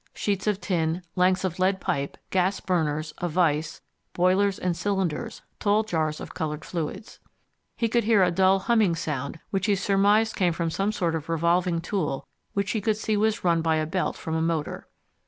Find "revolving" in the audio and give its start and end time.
11.29-11.81